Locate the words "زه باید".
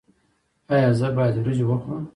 0.99-1.35